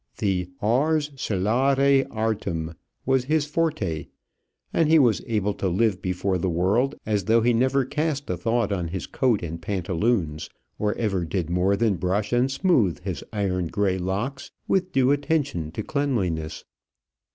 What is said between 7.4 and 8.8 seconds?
he never cast a thought